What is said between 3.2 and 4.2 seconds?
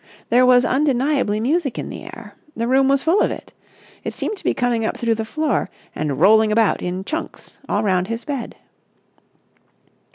of it. It